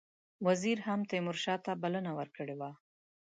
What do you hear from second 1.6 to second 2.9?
ته بلنه ورکړې وه.